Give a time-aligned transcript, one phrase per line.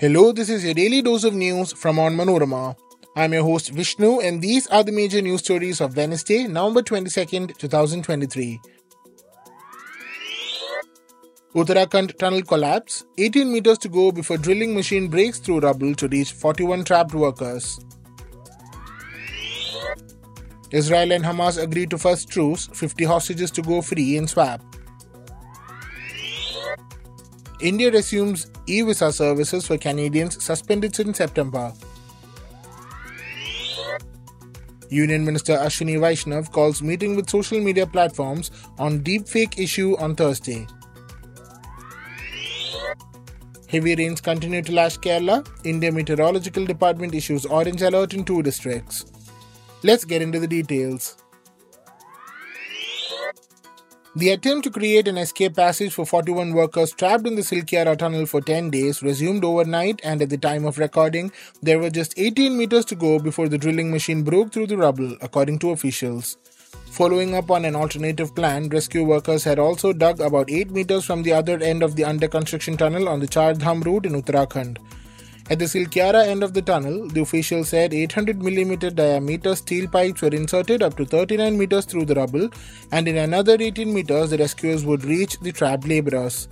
[0.00, 2.76] Hello, this is your daily dose of news from Onmanorama.
[3.16, 7.58] I'm your host Vishnu, and these are the major news stories of Wednesday, November 22nd,
[7.58, 8.60] 2023.
[11.56, 16.30] Uttarakhand tunnel collapse, 18 meters to go before drilling machine breaks through rubble to reach
[16.30, 17.80] 41 trapped workers.
[20.70, 24.62] Israel and Hamas agree to first truce, 50 hostages to go free in swap.
[27.60, 31.72] India resumes e visa services for Canadians suspended since September.
[34.90, 40.66] Union Minister Ashwini Vaishnav calls meeting with social media platforms on deepfake issue on Thursday.
[43.68, 45.46] Heavy rains continue to lash Kerala.
[45.64, 49.04] India Meteorological Department issues orange alert in two districts.
[49.82, 51.16] Let's get into the details.
[54.16, 58.24] The attempt to create an escape passage for 41 workers trapped in the Silkyara tunnel
[58.24, 61.30] for 10 days resumed overnight, and at the time of recording,
[61.62, 65.14] there were just 18 meters to go before the drilling machine broke through the rubble,
[65.20, 66.38] according to officials.
[66.86, 71.22] Following up on an alternative plan, rescue workers had also dug about 8 meters from
[71.22, 74.78] the other end of the under construction tunnel on the Char Dham route in Uttarakhand.
[75.50, 80.28] At the Silkyara end of the tunnel, the official said 800mm diameter steel pipes were
[80.28, 82.50] inserted up to 39 meters through the rubble,
[82.92, 86.48] and in another 18 meters, the rescuers would reach the trapped laborers.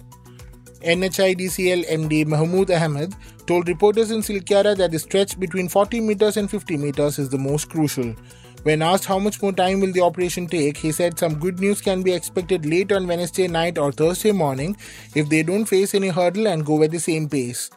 [0.80, 3.14] NHIDCL MD Mahmood Ahmed
[3.46, 7.38] told reporters in Silkyara that the stretch between 40 meters and 50 meters is the
[7.38, 8.14] most crucial.
[8.62, 11.82] When asked how much more time will the operation take, he said some good news
[11.82, 14.74] can be expected late on Wednesday night or Thursday morning
[15.14, 17.70] if they don't face any hurdle and go at the same pace.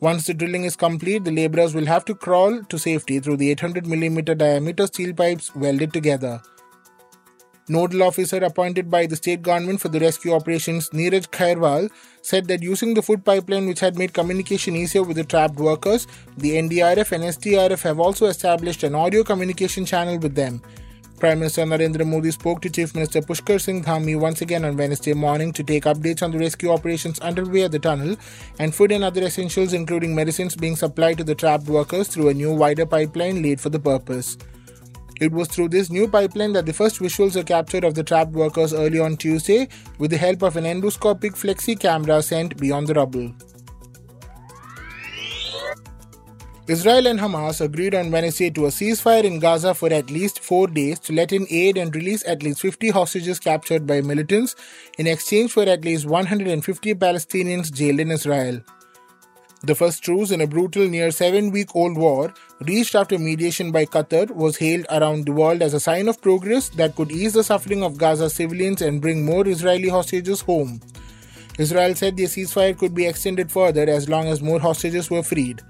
[0.00, 3.54] Once the drilling is complete, the laborers will have to crawl to safety through the
[3.54, 6.40] 800mm diameter steel pipes welded together.
[7.68, 11.90] Nodal officer appointed by the state government for the rescue operations, Neeraj Khairwal,
[12.22, 16.06] said that using the food pipeline which had made communication easier with the trapped workers,
[16.38, 20.62] the NDRF and SDRF have also established an audio communication channel with them.
[21.20, 25.12] Prime Minister Narendra Modi spoke to Chief Minister Pushkar Singh Dhami once again on Wednesday
[25.12, 28.16] morning to take updates on the rescue operations underway at the tunnel
[28.58, 32.34] and food and other essentials, including medicines, being supplied to the trapped workers through a
[32.34, 34.38] new wider pipeline laid for the purpose.
[35.20, 38.32] It was through this new pipeline that the first visuals were captured of the trapped
[38.32, 42.94] workers early on Tuesday with the help of an endoscopic flexi camera sent beyond the
[42.94, 43.30] rubble.
[46.70, 50.68] Israel and Hamas agreed on Wednesday to a ceasefire in Gaza for at least four
[50.68, 54.54] days to let in aid and release at least 50 hostages captured by militants
[54.96, 58.60] in exchange for at least 150 Palestinians jailed in Israel.
[59.64, 63.84] The first truce in a brutal, near seven week old war, reached after mediation by
[63.84, 67.42] Qatar, was hailed around the world as a sign of progress that could ease the
[67.42, 70.80] suffering of Gaza civilians and bring more Israeli hostages home.
[71.58, 75.60] Israel said the ceasefire could be extended further as long as more hostages were freed.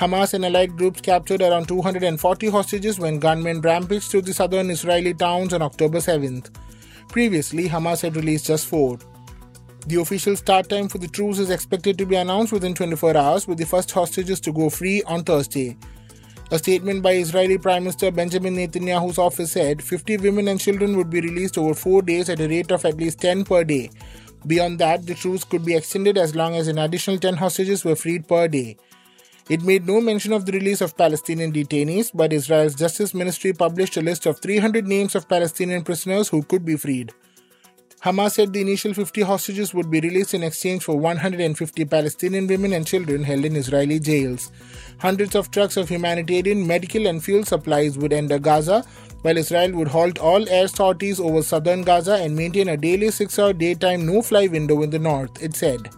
[0.00, 5.12] Hamas and allied groups captured around 240 hostages when gunmen rampaged through the southern Israeli
[5.12, 6.48] towns on October 7th.
[7.08, 8.98] Previously, Hamas had released just four.
[9.88, 13.46] The official start time for the truce is expected to be announced within 24 hours,
[13.46, 15.76] with the first hostages to go free on Thursday.
[16.50, 21.10] A statement by Israeli Prime Minister Benjamin Netanyahu's office said 50 women and children would
[21.10, 23.90] be released over four days at a rate of at least 10 per day.
[24.46, 27.96] Beyond that, the truce could be extended as long as an additional 10 hostages were
[27.96, 28.78] freed per day.
[29.50, 33.96] It made no mention of the release of Palestinian detainees, but Israel's Justice Ministry published
[33.96, 37.12] a list of 300 names of Palestinian prisoners who could be freed.
[38.04, 42.72] Hamas said the initial 50 hostages would be released in exchange for 150 Palestinian women
[42.72, 44.52] and children held in Israeli jails.
[44.98, 48.84] Hundreds of trucks of humanitarian, medical, and fuel supplies would enter Gaza,
[49.22, 53.36] while Israel would halt all air sorties over southern Gaza and maintain a daily 6
[53.36, 55.90] hour daytime no fly window in the north, it said.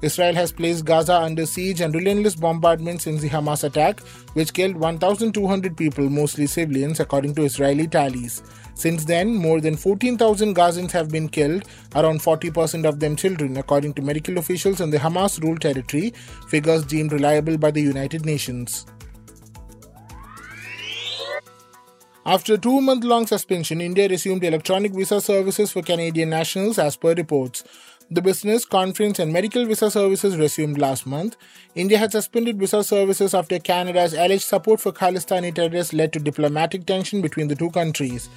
[0.00, 4.00] Israel has placed Gaza under siege and relentless bombardment since the Hamas attack,
[4.34, 8.42] which killed 1,200 people, mostly civilians, according to Israeli tallies.
[8.74, 11.64] Since then, more than 14,000 Gazans have been killed,
[11.96, 16.12] around 40% of them children, according to medical officials in the Hamas ruled territory,
[16.48, 18.86] figures deemed reliable by the United Nations.
[22.28, 26.94] After a two month long suspension, India resumed electronic visa services for Canadian nationals as
[26.94, 27.64] per reports.
[28.10, 31.36] The business, conference, and medical visa services resumed last month.
[31.74, 36.86] India had suspended visa services after Canada's alleged support for Khalistani terrorists led to diplomatic
[36.86, 38.30] tension between the two countries.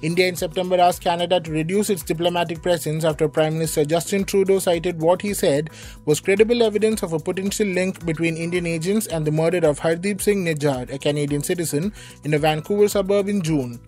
[0.00, 4.60] India in September asked Canada to reduce its diplomatic presence after Prime Minister Justin Trudeau
[4.60, 5.70] cited what he said
[6.04, 10.20] was credible evidence of a potential link between Indian agents and the murder of Hardeep
[10.20, 11.92] Singh Nijjar, a Canadian citizen,
[12.22, 13.80] in a Vancouver suburb in June.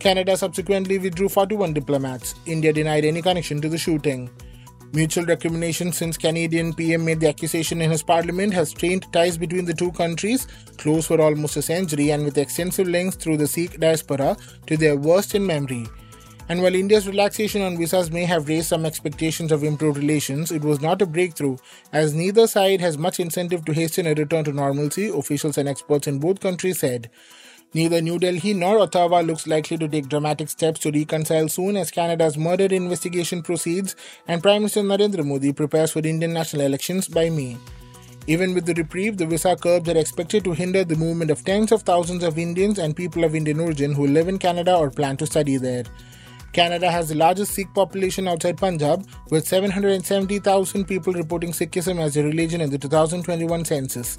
[0.00, 2.34] Canada subsequently withdrew 41 diplomats.
[2.46, 4.28] India denied any connection to the shooting.
[4.94, 9.64] Mutual recrimination since Canadian PM made the accusation in his parliament has strained ties between
[9.64, 10.46] the two countries,
[10.76, 14.36] close for almost a century and with extensive links through the Sikh diaspora
[14.68, 15.84] to their worst in memory.
[16.48, 20.62] And while India's relaxation on visas may have raised some expectations of improved relations, it
[20.62, 21.56] was not a breakthrough,
[21.92, 26.06] as neither side has much incentive to hasten a return to normalcy, officials and experts
[26.06, 27.10] in both countries said.
[27.76, 31.90] Neither New Delhi nor Ottawa looks likely to take dramatic steps to reconcile soon as
[31.90, 33.96] Canada's murder investigation proceeds
[34.28, 37.56] and Prime Minister Narendra Modi prepares for Indian national elections by May.
[38.28, 41.72] Even with the reprieve, the visa curbs are expected to hinder the movement of tens
[41.72, 45.16] of thousands of Indians and people of Indian origin who live in Canada or plan
[45.16, 45.82] to study there.
[46.52, 52.22] Canada has the largest Sikh population outside Punjab, with 770,000 people reporting Sikhism as a
[52.22, 54.18] religion in the 2021 census.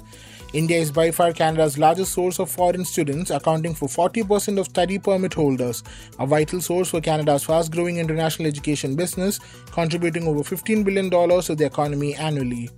[0.56, 4.98] India is by far Canada's largest source of foreign students, accounting for 40% of study
[4.98, 5.82] permit holders,
[6.18, 9.38] a vital source for Canada's fast growing international education business,
[9.70, 12.70] contributing over $15 billion to the economy annually.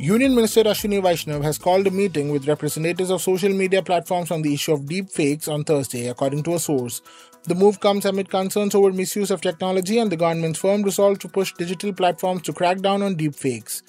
[0.00, 4.42] Union Minister Ashwini Vaishnav has called a meeting with representatives of social media platforms on
[4.42, 7.00] the issue of deepfakes on Thursday, according to a source.
[7.44, 11.28] The move comes amid concerns over misuse of technology and the government's firm resolve to
[11.28, 13.82] push digital platforms to crack down on deepfakes.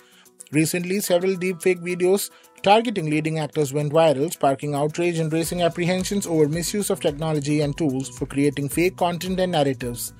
[0.51, 2.31] Recently, several deepfake videos
[2.63, 7.77] targeting leading actors went viral, sparking outrage and raising apprehensions over misuse of technology and
[7.77, 10.13] tools for creating fake content and narratives.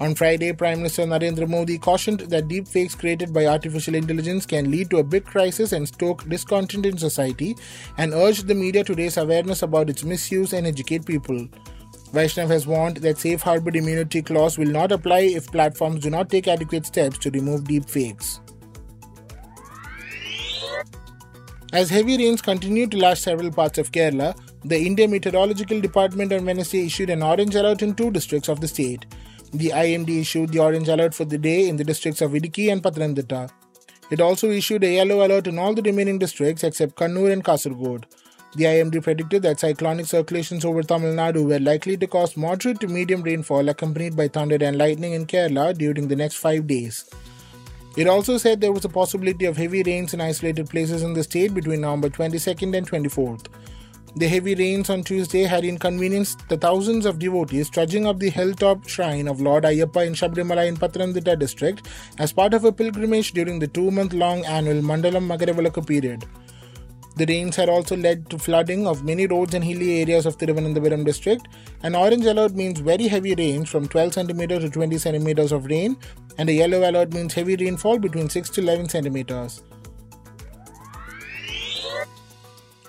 [0.00, 4.90] On Friday, Prime Minister Narendra Modi cautioned that deepfakes created by artificial intelligence can lead
[4.90, 7.56] to a big crisis and stoke discontent in society,
[7.96, 11.48] and urged the media to raise awareness about its misuse and educate people.
[12.12, 16.28] Vaishnav has warned that safe harbor immunity clause will not apply if platforms do not
[16.28, 18.40] take adequate steps to remove deepfakes.
[21.72, 26.44] As heavy rains continue to lash several parts of Kerala, the India Meteorological Department on
[26.44, 29.06] Wednesday issued an orange alert in two districts of the state.
[29.52, 32.82] The IMD issued the orange alert for the day in the districts of Idukki and
[32.82, 33.50] Pathanamthitta.
[34.10, 38.02] It also issued a yellow alert in all the remaining districts except Kannur and Kasargod.
[38.56, 42.88] The IMD predicted that cyclonic circulations over Tamil Nadu were likely to cause moderate to
[42.88, 47.08] medium rainfall accompanied by thunder and lightning in Kerala during the next five days.
[48.00, 51.22] It also said there was a possibility of heavy rains in isolated places in the
[51.22, 53.48] state between November 22nd and 24th.
[54.16, 58.88] The heavy rains on Tuesday had inconvenienced the thousands of devotees trudging up the hilltop
[58.88, 61.88] shrine of Lord Ayyappa in Sabarimala in Pathanamthitta district
[62.18, 66.24] as part of a pilgrimage during the two-month-long annual Mandalam Magaravilakku period.
[67.16, 71.04] The rains had also led to flooding of many roads and hilly areas of Thiruvananthapuram
[71.04, 71.48] district.
[71.82, 75.96] An orange alert means very heavy rains from 12 cm to 20 cm of rain,
[76.38, 79.62] and a yellow alert means heavy rainfall between 6 to 11 centimeters.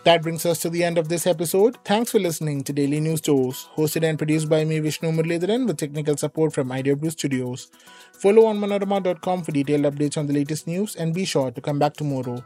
[0.03, 1.77] That brings us to the end of this episode.
[1.85, 5.77] Thanks for listening to Daily News Dose, hosted and produced by me, Vishnu Muralidharan, with
[5.77, 7.69] technical support from Brew Studios.
[8.13, 11.77] Follow on manorama.com for detailed updates on the latest news and be sure to come
[11.77, 12.43] back tomorrow.